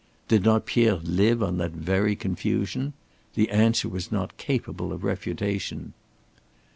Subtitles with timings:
[0.27, 2.93] Did not Pierre live on that very confusion?
[3.35, 5.93] The answer was not capable of refutation.